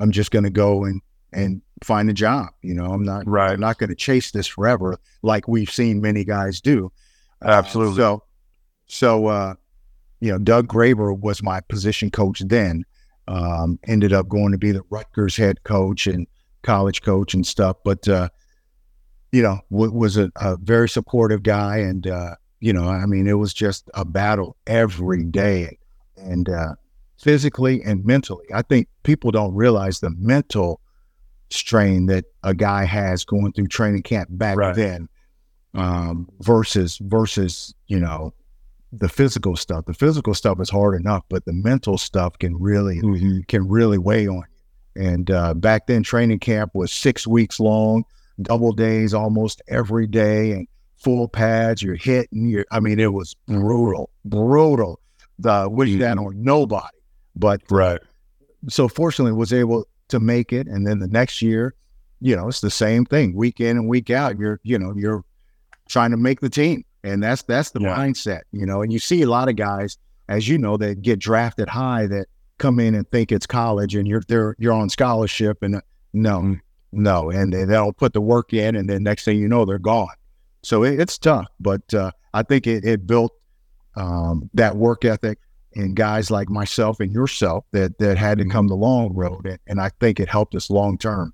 [0.00, 1.00] I'm just going to go and
[1.32, 2.48] and find a job.
[2.62, 3.52] You know, I'm not right.
[3.52, 6.92] I'm not going to chase this forever like we've seen many guys do.
[7.42, 7.94] Absolutely.
[7.94, 8.24] Uh, so,
[8.86, 9.54] so uh,
[10.20, 12.84] you know, Doug Graber was my position coach then.
[13.28, 16.26] Um, ended up going to be the Rutgers head coach and
[16.62, 17.76] college coach and stuff.
[17.84, 18.28] But uh,
[19.30, 23.26] you know, w- was a, a, very supportive guy, and uh, you know, I mean,
[23.26, 25.78] it was just a battle every day,
[26.16, 26.74] and uh,
[27.22, 28.44] physically and mentally.
[28.52, 30.80] I think people don't realize the mental
[31.50, 34.74] strain that a guy has going through training camp back right.
[34.74, 35.08] then
[35.74, 38.34] um, versus versus you know
[38.92, 39.86] the physical stuff.
[39.86, 43.40] The physical stuff is hard enough, but the mental stuff can really mm-hmm.
[43.48, 45.04] can really weigh on you.
[45.04, 48.04] And uh, back then, training camp was six weeks long,
[48.42, 51.82] double days almost every day, and full pads.
[51.82, 52.46] You're hitting.
[52.46, 55.00] You're, I mean, it was brutal, brutal.
[55.38, 56.00] The wish mm-hmm.
[56.00, 56.86] that on nobody,
[57.36, 58.00] but right.
[58.68, 60.66] So fortunately, was able to make it.
[60.66, 61.74] And then the next year,
[62.20, 64.38] you know, it's the same thing, week in and week out.
[64.38, 65.24] You're, you know, you're
[65.88, 66.84] trying to make the team.
[67.02, 67.96] And that's that's the yeah.
[67.96, 68.82] mindset, you know.
[68.82, 72.26] And you see a lot of guys, as you know, that get drafted high that
[72.58, 75.80] come in and think it's college and you're there you're on scholarship and uh,
[76.12, 76.54] no, mm-hmm.
[76.92, 79.80] no, and they, they'll put the work in and then next thing you know they're
[79.80, 80.14] gone.
[80.62, 83.32] So it, it's tough, but uh, I think it, it built
[83.96, 85.38] um, that work ethic
[85.74, 88.52] and guys like myself and yourself that that had to mm-hmm.
[88.52, 91.32] come the long road, and, and I think it helped us long term.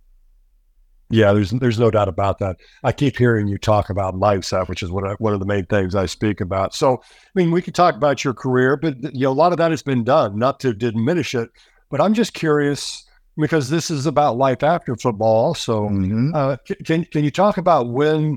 [1.10, 2.56] Yeah, there's there's no doubt about that.
[2.84, 5.64] I keep hearing you talk about mindset, which is one of, one of the main
[5.66, 6.74] things I speak about.
[6.74, 9.58] So, I mean, we could talk about your career, but you know, a lot of
[9.58, 10.38] that has been done.
[10.38, 11.48] Not to diminish it,
[11.90, 13.04] but I'm just curious.
[13.40, 15.46] because this is about life after football.
[15.46, 16.34] Also, Mhm.
[16.34, 18.36] uh, can can you talk about when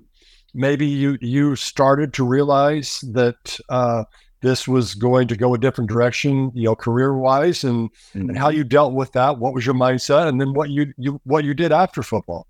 [0.53, 4.03] maybe you you started to realize that uh,
[4.41, 8.49] this was going to go a different direction, you know, career wise, and and how
[8.49, 9.37] you dealt with that?
[9.37, 12.47] What was your mindset, and then what you you what you did after football?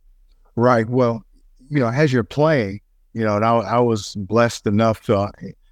[0.56, 0.88] Right.
[0.89, 1.23] Well,
[1.69, 2.82] you know, as you're playing,
[3.13, 5.32] you know, and I, I was blessed enough to, uh,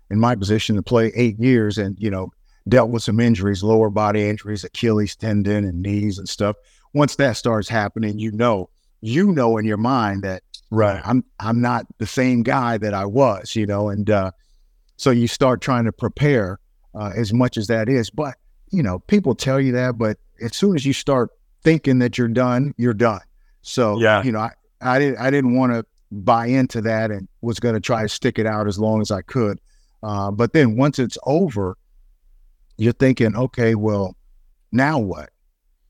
[0.09, 2.31] in my position to play eight years and, you know,
[2.69, 6.55] dealt with some injuries, lower body injuries, Achilles tendon and knees and stuff.
[6.93, 8.69] Once that starts happening, you know,
[9.01, 11.01] you know in your mind that Right.
[11.03, 14.31] I'm I'm not the same guy that I was, you know, and uh,
[14.99, 16.59] so you start trying to prepare
[16.93, 18.09] uh, as much as that is.
[18.09, 18.35] But
[18.71, 21.29] you know, people tell you that, but as soon as you start
[21.63, 23.21] thinking that you're done, you're done.
[23.61, 24.21] So Yeah.
[24.23, 27.75] you know, I, I didn't I didn't want to buy into that and was going
[27.75, 29.59] to try to stick it out as long as I could.
[30.03, 31.77] Uh, but then once it's over,
[32.77, 34.15] you're thinking, okay, well,
[34.71, 35.29] now what?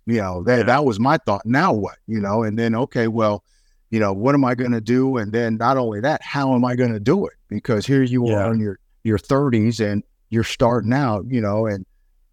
[0.06, 1.46] You know, that that was my thought.
[1.46, 1.98] Now what?
[2.08, 3.44] You know, and then okay, well,
[3.92, 5.18] you know, what am I going to do?
[5.18, 7.34] And then not only that, how am I going to do it?
[7.48, 8.36] Because here you Yeah.
[8.44, 11.86] are on your your 30s and you're starting out, you know, and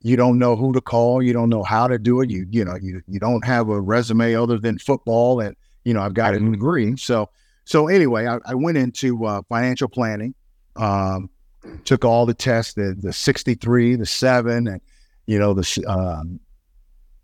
[0.03, 2.31] you don't know who to call, you don't know how to do it.
[2.31, 6.03] You you know, you you don't have a resume other than football, and you know,
[6.03, 6.97] I've got a degree.
[6.97, 7.31] So
[7.65, 10.35] so anyway, I, I went into uh, financial planning,
[10.77, 11.31] um,
[11.85, 14.81] took all the tests, the the 63, the seven, and
[15.27, 16.39] you know the um,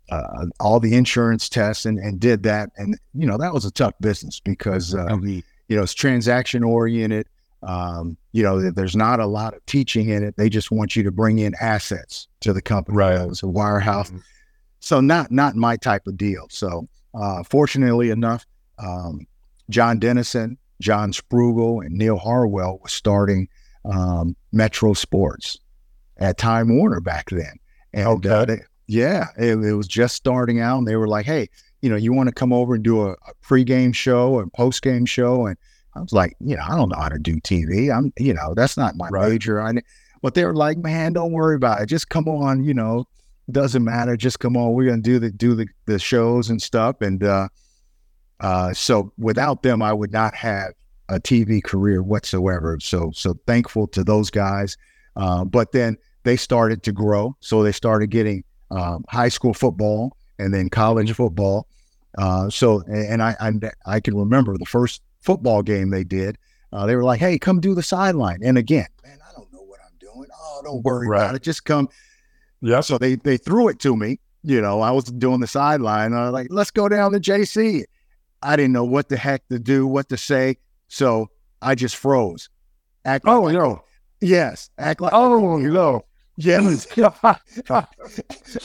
[0.09, 2.69] uh, all the insurance tests and, and did that.
[2.77, 7.27] And, you know, that was a tough business because, uh, you know, it's transaction oriented.
[7.63, 10.35] Um, you know, there's not a lot of teaching in it.
[10.37, 12.97] They just want you to bring in assets to the company.
[12.97, 13.21] Right.
[13.21, 14.11] It's a wirehouse.
[14.79, 16.47] So not, not my type of deal.
[16.49, 18.45] So, uh, fortunately enough,
[18.79, 19.25] um,
[19.69, 23.47] John Dennison, John Sprugel, and Neil Harwell was starting,
[23.85, 25.57] um, Metro Sports
[26.17, 27.53] at Time Warner back then.
[27.93, 28.55] And, uh, Okay.
[28.55, 31.47] they- yeah, it, it was just starting out, and they were like, "Hey,
[31.81, 35.07] you know, you want to come over and do a, a pregame show and postgame
[35.07, 35.57] show?" And
[35.95, 37.95] I was like, "You know, I don't know how to do TV.
[37.95, 39.31] I'm, you know, that's not my Right.
[39.31, 39.73] major." I,
[40.21, 41.87] but they were like, "Man, don't worry about it.
[41.87, 42.63] Just come on.
[42.63, 43.05] You know,
[43.51, 44.15] doesn't matter.
[44.17, 44.73] Just come on.
[44.73, 47.47] We're gonna do the do the the shows and stuff." And uh,
[48.39, 50.73] uh, so without them, I would not have
[51.09, 52.77] a TV career whatsoever.
[52.81, 54.77] So so thankful to those guys.
[55.15, 60.17] Uh, but then they started to grow, so they started getting um, high school football
[60.39, 61.67] and then college football.
[62.17, 63.51] Uh, so, and I, I,
[63.85, 66.37] I can remember the first football game they did.
[66.71, 69.61] Uh, they were like, "Hey, come do the sideline." And again, man, I don't know
[69.61, 70.27] what I'm doing.
[70.39, 71.23] Oh, don't worry Right.
[71.23, 71.43] about it.
[71.43, 71.89] Just come.
[72.61, 72.81] Yeah.
[72.81, 74.19] So they they threw it to me.
[74.43, 76.13] You know, I was doing the sideline.
[76.13, 77.83] I was like, "Let's go down to JC."
[78.41, 80.57] I didn't know what the heck to do, what to say.
[80.89, 81.29] So
[81.61, 82.49] I just froze.
[83.05, 83.81] Act Oh like, no.
[84.19, 86.01] yes, act like Oh no.
[86.37, 86.87] yes.
[86.97, 87.37] I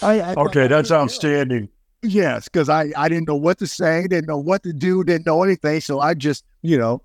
[0.03, 0.97] like okay, I that's couldn't hear.
[0.97, 1.69] outstanding.
[2.03, 5.27] Yes, because I, I didn't know what to say, didn't know what to do, didn't
[5.27, 5.81] know anything.
[5.81, 7.03] So I just, you know,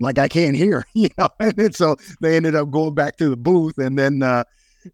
[0.00, 1.28] like I can't hear, you know.
[1.40, 4.44] And so they ended up going back to the booth, and then, uh,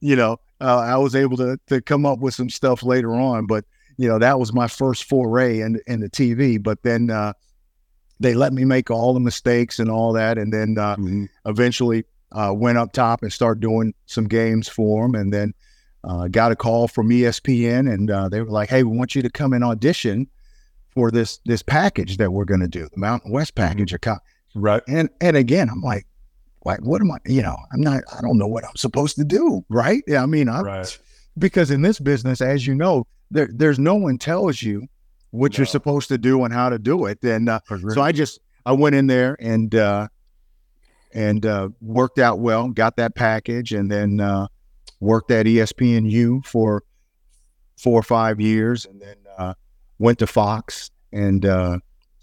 [0.00, 3.46] you know, uh, I was able to to come up with some stuff later on.
[3.46, 3.64] But
[3.96, 6.62] you know, that was my first foray in in the TV.
[6.62, 7.32] But then uh,
[8.20, 10.96] they let me make all the mistakes and all that, and then uh,
[11.46, 15.52] eventually uh, went up top and started doing some games for them, and then
[16.04, 19.22] uh, got a call from ESPN, and uh, they were like, "Hey, we want you
[19.22, 20.28] to come and audition
[20.94, 24.60] for this this package that we're going to do, the Mountain West package." Mm-hmm.
[24.60, 24.82] Right.
[24.88, 26.06] And and again, I'm like,
[26.64, 27.16] like, what am I?
[27.26, 28.02] You know, I'm not.
[28.16, 30.02] I don't know what I'm supposed to do, right?
[30.06, 30.98] Yeah, I mean, I Right.
[31.38, 34.86] because in this business, as you know, there there's no one tells you
[35.30, 37.60] what you're supposed to do and how to do it, and uh,
[37.94, 40.08] so I just I went in there and uh,
[41.14, 44.46] and uh, worked out well, got that package, and then uh,
[45.00, 46.82] worked at ESPNU for
[47.78, 49.16] four or five years, and then
[50.02, 51.78] went to Fox and uh,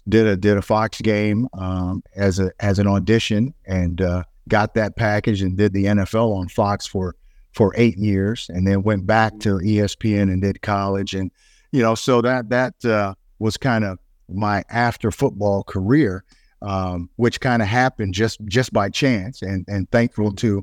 [0.08, 4.74] did a did a Fox game um, as a as an audition, and uh, got
[4.74, 7.16] that package and did the NFL on Fox for
[7.52, 11.30] for eight years, and then went back to ESPN and did college, and
[11.72, 13.98] you know, so that that uh, was kind of
[14.28, 16.22] my after football career,
[16.62, 20.62] um, which kind of happened just just by chance, and and thankful to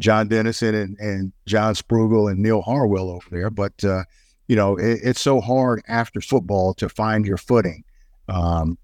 [0.00, 3.50] John Dennison and, and John Sprugel and Neil Harwell over there.
[3.50, 4.04] But uh,
[4.48, 7.84] you know, it, it's so hard after football to find your footing,
[8.28, 8.76] um,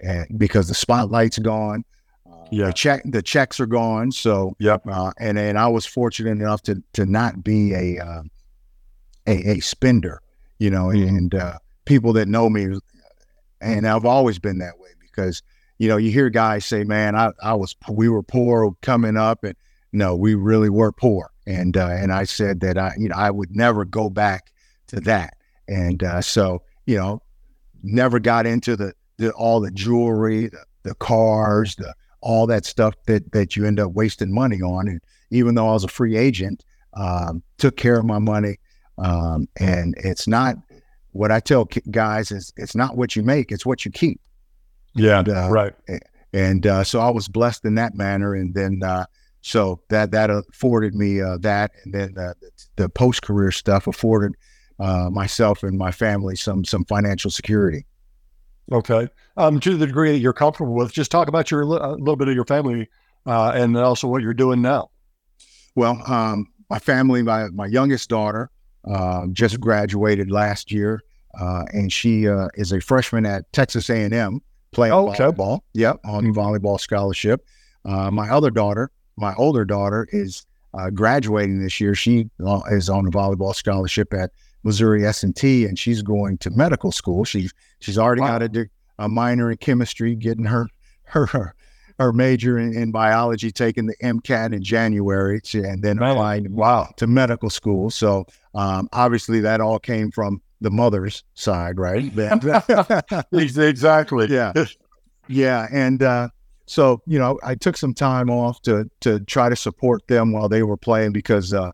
[0.00, 1.84] and because the spotlight's gone.
[2.30, 2.66] Uh, Yeah.
[2.66, 4.12] the check the checks are gone.
[4.12, 4.82] So Yep.
[4.90, 8.22] uh, and and I was fortunate enough to to not be a uh,
[9.26, 10.20] a, a spender,
[10.58, 12.76] you know, and uh, people that know me,
[13.60, 15.42] and I've always been that way because
[15.78, 19.44] you know you hear guys say, "Man, I I was we were poor coming up,"
[19.44, 19.54] and
[19.92, 23.30] no, we really were poor, and uh, and I said that I you know I
[23.30, 24.50] would never go back
[24.88, 25.34] to that,
[25.68, 27.20] and uh, so you know,
[27.82, 32.94] never got into the, the all the jewelry, the, the cars, the all that stuff
[33.06, 34.88] that that you end up wasting money on.
[34.88, 36.64] And even though I was a free agent,
[36.94, 38.58] um, took care of my money.
[38.98, 40.56] Um, and it's not
[41.12, 44.20] what I tell guys is it's not what you make, it's what you keep.
[44.94, 45.74] Yeah, and, uh, right.
[46.32, 48.34] And uh, so I was blessed in that manner.
[48.34, 49.06] And then uh,
[49.42, 52.34] so that that afforded me uh, that, and then the,
[52.76, 54.32] the post career stuff afforded
[54.78, 57.86] uh, myself and my family some some financial security.
[58.72, 62.16] Okay, um, to the degree that you're comfortable with, just talk about your a little
[62.16, 62.88] bit of your family
[63.26, 64.90] uh, and also what you're doing now.
[65.74, 68.50] Well, um, my family, my my youngest daughter
[68.84, 71.02] uh, just graduated last year,
[71.38, 74.40] uh, and she uh, is a freshman at Texas A&M
[74.72, 75.24] playing oh, okay.
[75.24, 75.60] volleyball.
[75.74, 76.38] Yep, on mm-hmm.
[76.38, 77.44] volleyball scholarship.
[77.84, 80.46] Uh, my other daughter, my older daughter, is
[80.92, 81.94] graduating this year.
[81.94, 82.28] She
[82.70, 84.30] is on a volleyball scholarship at
[84.66, 87.24] Missouri S&T, and she's going to medical school.
[87.24, 88.38] She's she's already wow.
[88.40, 90.68] got a, a, minor in chemistry, getting her
[91.04, 91.54] her
[92.00, 96.10] her major in, in biology, taking the MCAT in January, to, and then Man.
[96.10, 97.90] applying wow to medical school.
[97.90, 102.12] So um, obviously, that all came from the mother's side, right?
[103.32, 104.26] exactly.
[104.26, 104.52] Yeah,
[105.28, 106.28] yeah, and uh,
[106.66, 110.48] so you know, I took some time off to to try to support them while
[110.48, 111.70] they were playing because uh, uh,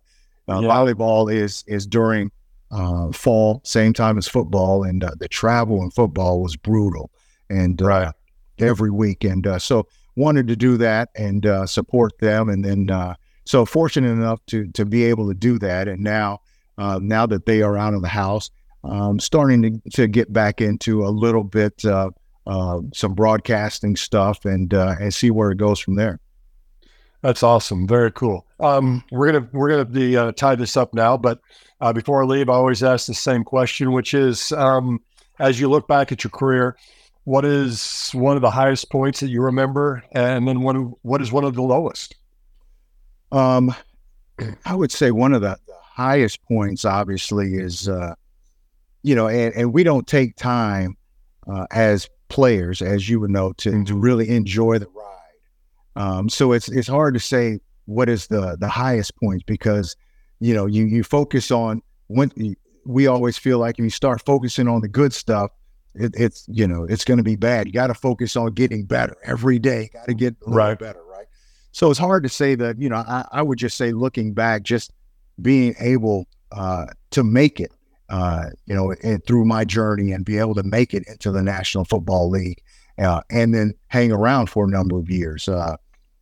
[0.47, 0.69] yeah.
[0.69, 2.31] volleyball is is during
[2.73, 7.11] uh, fall, same time as football, and uh, the travel in football was brutal,
[7.51, 8.15] and uh, right.
[8.59, 12.91] every week, and uh, so wanted to do that and uh, support them, and then
[13.45, 16.41] so fortunate enough to to be able to do that, and now
[16.79, 18.51] now that they are out of the house,
[18.85, 25.13] um, starting to, to get back into a little bit some broadcasting stuff and and
[25.13, 26.19] see where it goes from there.
[27.23, 27.87] That's awesome.
[27.87, 28.47] Very cool.
[28.59, 31.39] Um, we're gonna we're gonna be, uh, tie this up now, but
[31.83, 35.01] uh, before I leave, I always ask the same question, which is, um,
[35.39, 36.77] as you look back at your career,
[37.25, 41.31] what is one of the highest points that you remember, and then what what is
[41.31, 42.15] one of the lowest?
[43.31, 43.75] Um,
[44.65, 48.15] I would say one of the, the highest points, obviously, is uh,
[49.03, 50.97] you know, and, and we don't take time
[51.47, 54.01] uh, as players, as you would know, to, to mm-hmm.
[54.01, 55.03] really enjoy the ride
[55.97, 59.97] um, so it's it's hard to say what is the the highest point because
[60.43, 62.33] you know you you focus on when
[62.85, 65.53] we always feel like if you start focusing on the good stuff,
[65.95, 67.67] it, it's you know it's going to be bad.
[67.67, 69.91] You got to focus on getting better every day.
[69.93, 71.27] Got to get right better, right?
[71.71, 74.65] So it's hard to say that you know I, I would just say looking back,
[74.65, 74.93] just
[75.41, 77.73] being able uh, to make it,
[78.09, 81.43] uh, you know, and through my journey and be able to make it into the
[81.43, 82.61] National Football League
[82.99, 85.49] uh, and then hang around for a number of years.
[85.49, 85.77] Uh,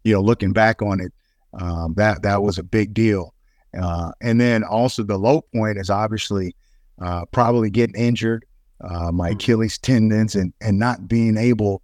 [0.05, 1.13] you know, looking back on it,
[1.55, 3.35] um, that that was a big deal.
[3.79, 6.55] Uh, and then also the low point is obviously
[7.01, 8.45] uh, probably getting injured,
[8.81, 9.35] uh, my mm.
[9.35, 11.83] Achilles tendons, and and not being able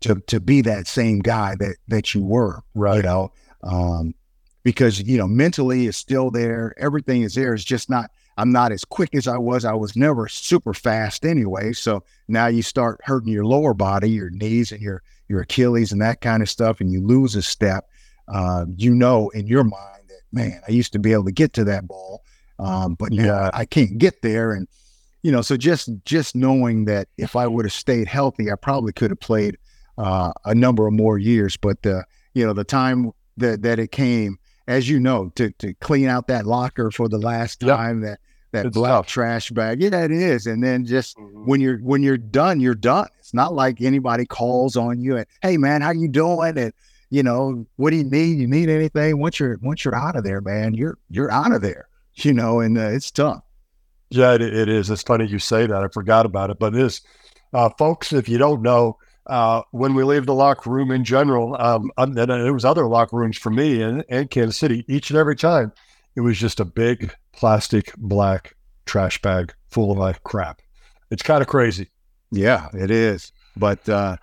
[0.00, 2.96] to to be that same guy that that you were, right?
[2.96, 4.14] You know, um,
[4.62, 7.54] because you know mentally is still there, everything is there.
[7.54, 9.64] It's just not I'm not as quick as I was.
[9.64, 11.72] I was never super fast anyway.
[11.72, 16.00] So now you start hurting your lower body, your knees and your your Achilles and
[16.02, 17.88] that kind of stuff, and you lose a step.
[18.28, 19.95] Uh, you know in your mind
[20.32, 22.22] man, I used to be able to get to that ball,
[22.58, 24.52] um, but yeah, I can't get there.
[24.52, 24.68] And
[25.22, 28.92] you know, so just just knowing that if I would have stayed healthy, I probably
[28.92, 29.56] could have played
[29.98, 31.56] uh, a number of more years.
[31.56, 32.04] But the
[32.34, 36.26] you know the time that that it came as you know, to to clean out
[36.28, 38.10] that locker for the last time yep.
[38.10, 38.20] that
[38.52, 39.06] that it's black tough.
[39.06, 39.82] trash bag.
[39.82, 40.46] Yeah, it is.
[40.46, 41.46] And then just mm-hmm.
[41.46, 43.08] when you're when you're done, you're done.
[43.18, 46.58] It's not like anybody calls on you and hey man, how you doing?
[46.58, 46.72] And
[47.10, 48.38] you know, what do you need?
[48.38, 49.18] You need anything?
[49.18, 51.88] Once you're once you're out of there, man, you're you're out of there.
[52.14, 53.42] You know, and uh, it's tough.
[54.08, 54.88] Yeah, it, it is.
[54.88, 55.84] It's funny you say that.
[55.84, 57.02] I forgot about it, but it is.
[57.52, 58.96] Uh, folks, if you don't know,
[59.26, 63.16] uh, when we leave the locker room in general, um, and there was other locker
[63.16, 65.72] rooms for me in, in Kansas City each and every time
[66.14, 68.54] it was just a big plastic black
[68.86, 70.62] trash bag full of like crap.
[71.10, 71.90] It's kind of crazy.
[72.30, 73.32] Yeah, it is.
[73.56, 74.16] But uh,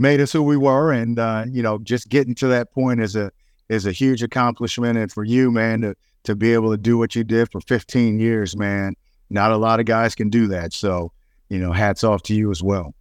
[0.00, 3.14] made us who we were, and uh, you know, just getting to that point is
[3.14, 3.30] a
[3.68, 4.98] is a huge accomplishment.
[4.98, 5.94] And for you, man, to
[6.24, 8.94] to be able to do what you did for 15 years, man,
[9.30, 10.72] not a lot of guys can do that.
[10.72, 11.12] So,
[11.48, 12.94] you know, hats off to you as well.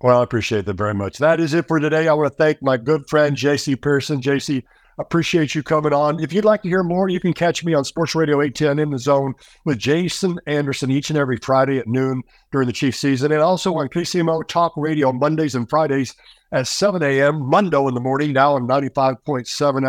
[0.00, 1.18] Well, I appreciate that very much.
[1.18, 2.08] That is it for today.
[2.08, 4.20] I want to thank my good friend JC Pearson.
[4.20, 4.62] JC,
[4.98, 6.20] Appreciate you coming on.
[6.22, 8.90] If you'd like to hear more, you can catch me on Sports Radio 810 in
[8.90, 9.34] the zone
[9.64, 13.74] with Jason Anderson each and every Friday at noon during the Chief season, and also
[13.76, 16.14] on KCMO Talk Radio Mondays and Fridays
[16.52, 17.40] at 7 a.m.
[17.40, 19.16] Mundo in the morning, now on 95.7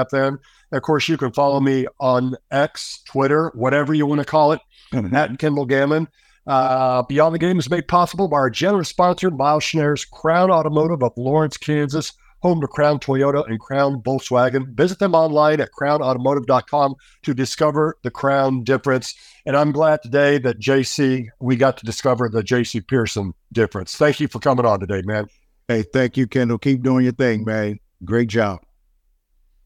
[0.09, 0.27] FM.
[0.27, 0.37] And
[0.71, 4.61] of course, you can follow me on X, Twitter, whatever you want to call it,
[4.93, 5.13] mm-hmm.
[5.13, 6.07] at Kendall Gammon.
[6.47, 11.03] Uh, Beyond the Game is made possible by our generous sponsor, Miles Schnaer's Crown Automotive
[11.03, 12.13] of Lawrence, Kansas,
[12.43, 14.67] home to Crown Toyota and Crown Volkswagen.
[14.75, 19.15] Visit them online at crownautomotive.com to discover the Crown difference.
[19.45, 23.95] And I'm glad today that JC, we got to discover the JC Pearson difference.
[23.95, 25.27] Thank you for coming on today, man.
[25.69, 26.57] Hey, thank you, Kendall.
[26.57, 27.79] Keep doing your thing, man.
[28.03, 28.59] Great job.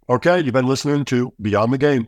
[0.07, 2.07] Okay, you've been listening to Beyond the Game.